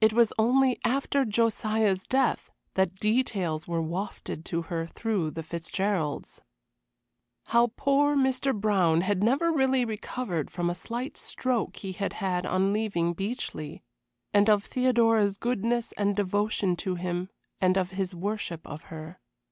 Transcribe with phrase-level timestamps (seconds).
[0.00, 6.40] It was only after Josiah's death that details were wafted to her through the Fitzgeralds.
[7.44, 8.52] How poor Mr.
[8.52, 13.78] Brown had never really recovered from a slight stroke he had had on leaving Beechleigh,
[14.34, 17.30] and of Theodora's goodness and devotion to him,
[17.60, 19.20] and of his worship of her.